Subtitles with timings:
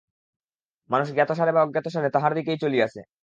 [0.89, 2.99] মানুষ জ্ঞাতসারে বা অজ্ঞাতসারে তাঁহার দিকেই চলিয়াছে।